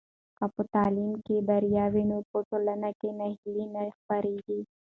[0.37, 4.59] که په تعلیم کې بریا وي نو په ټولنه کې ناهیلي نه خپرېږي.